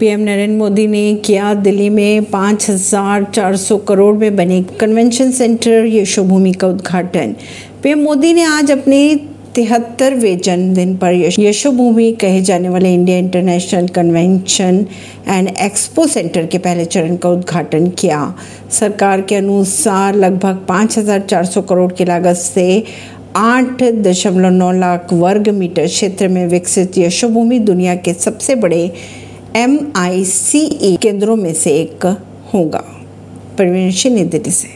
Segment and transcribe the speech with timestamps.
[0.00, 6.68] PM Narendra Modi ने किया दिल्ली में 5,400 करोड़ में बने कन्वेंशन सेंटर यशोभूमि का
[6.68, 7.34] उद्घाटन।
[7.82, 8.98] पीएम मोदी ने आज अपने
[9.54, 14.86] तिहत्तरवें जन्मदिन पर यशोभूमि कहे जाने वाले India International Convention
[15.28, 18.34] and Expo Centre के पहले चरण का उद्घाटन किया।
[18.70, 22.84] सरकार के अनुसार लगभग 5,400 करोड़ की लागत से
[23.36, 28.90] आठ दशमलव नौ लाख वर्ग मीटर क्षेत्र में विकसित यशोभूमि दुनिया के सबसे बड़े
[29.56, 32.06] एम आई सी ई केंद्रों में से एक
[32.54, 32.84] होगा।
[33.58, 34.68] परवीन सिंह दिल्ली से।